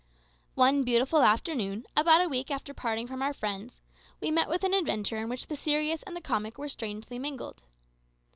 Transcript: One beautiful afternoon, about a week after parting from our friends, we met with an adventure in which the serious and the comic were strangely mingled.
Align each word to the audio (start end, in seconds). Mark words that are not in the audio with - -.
One 0.55 0.81
beautiful 0.81 1.21
afternoon, 1.21 1.85
about 1.95 2.21
a 2.21 2.27
week 2.27 2.49
after 2.49 2.73
parting 2.73 3.05
from 3.05 3.21
our 3.21 3.35
friends, 3.35 3.81
we 4.19 4.31
met 4.31 4.49
with 4.49 4.63
an 4.63 4.73
adventure 4.73 5.17
in 5.17 5.29
which 5.29 5.45
the 5.45 5.55
serious 5.55 6.01
and 6.01 6.15
the 6.15 6.21
comic 6.21 6.57
were 6.57 6.69
strangely 6.69 7.19
mingled. 7.19 7.61